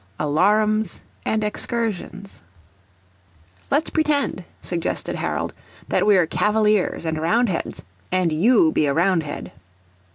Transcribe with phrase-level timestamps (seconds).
[0.19, 2.41] ALARUMS AND EXCURSIONS
[3.69, 5.53] "Let's pretend," suggested Harold,
[5.89, 9.51] "that we're Cavaliers and Roundheads; and YOU be a Roundhead!"